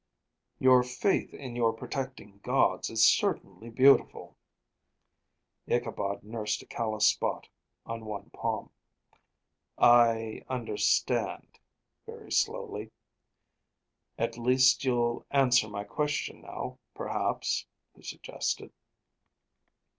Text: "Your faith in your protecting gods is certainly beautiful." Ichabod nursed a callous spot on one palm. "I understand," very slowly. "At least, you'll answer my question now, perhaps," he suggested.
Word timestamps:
"Your 0.57 0.81
faith 0.81 1.31
in 1.31 1.55
your 1.55 1.73
protecting 1.73 2.39
gods 2.39 2.89
is 2.89 3.03
certainly 3.05 3.69
beautiful." 3.69 4.35
Ichabod 5.67 6.23
nursed 6.23 6.63
a 6.63 6.65
callous 6.65 7.05
spot 7.05 7.47
on 7.85 8.05
one 8.05 8.31
palm. 8.31 8.71
"I 9.77 10.41
understand," 10.49 11.59
very 12.07 12.31
slowly. 12.31 12.89
"At 14.17 14.39
least, 14.39 14.83
you'll 14.83 15.23
answer 15.29 15.69
my 15.69 15.83
question 15.83 16.41
now, 16.41 16.79
perhaps," 16.95 17.67
he 17.95 18.01
suggested. 18.01 18.73